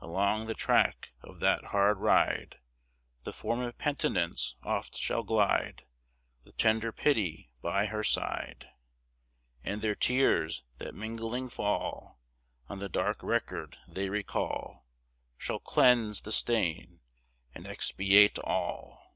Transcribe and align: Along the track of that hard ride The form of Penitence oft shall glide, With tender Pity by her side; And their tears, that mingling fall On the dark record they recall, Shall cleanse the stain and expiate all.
Along 0.00 0.46
the 0.48 0.54
track 0.54 1.12
of 1.22 1.38
that 1.38 1.66
hard 1.66 1.98
ride 1.98 2.58
The 3.22 3.32
form 3.32 3.60
of 3.60 3.78
Penitence 3.78 4.56
oft 4.64 4.96
shall 4.96 5.22
glide, 5.22 5.84
With 6.42 6.56
tender 6.56 6.90
Pity 6.90 7.52
by 7.62 7.86
her 7.86 8.02
side; 8.02 8.70
And 9.62 9.80
their 9.80 9.94
tears, 9.94 10.64
that 10.78 10.96
mingling 10.96 11.48
fall 11.50 12.18
On 12.68 12.80
the 12.80 12.88
dark 12.88 13.22
record 13.22 13.76
they 13.86 14.08
recall, 14.08 14.84
Shall 15.36 15.60
cleanse 15.60 16.22
the 16.22 16.32
stain 16.32 16.98
and 17.54 17.64
expiate 17.64 18.36
all. 18.40 19.14